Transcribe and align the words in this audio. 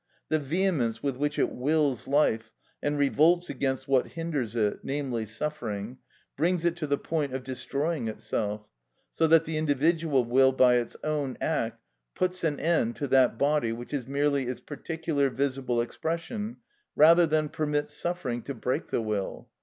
The 0.29 0.39
vehemence 0.39 1.03
with 1.03 1.15
which 1.15 1.37
it 1.37 1.51
wills 1.51 2.07
life, 2.07 2.51
and 2.81 2.97
revolts 2.97 3.51
against 3.51 3.87
what 3.87 4.07
hinders 4.13 4.55
it, 4.55 4.79
namely, 4.81 5.27
suffering, 5.27 5.99
brings 6.35 6.65
it 6.65 6.75
to 6.77 6.87
the 6.87 6.97
point 6.97 7.35
of 7.35 7.43
destroying 7.43 8.07
itself; 8.07 8.67
so 9.13 9.27
that 9.27 9.45
the 9.45 9.57
individual 9.59 10.25
will, 10.25 10.53
by 10.53 10.77
its 10.77 10.97
own 11.03 11.37
act, 11.39 11.83
puts 12.15 12.43
an 12.43 12.59
end 12.59 12.95
to 12.95 13.07
that 13.09 13.37
body 13.37 13.71
which 13.71 13.93
is 13.93 14.07
merely 14.07 14.45
its 14.47 14.59
particular 14.59 15.29
visible 15.29 15.79
expression, 15.81 16.57
rather 16.95 17.27
than 17.27 17.47
permit 17.47 17.91
suffering 17.91 18.41
to 18.41 18.55
break 18.55 18.87
the 18.87 19.01
will. 19.03 19.49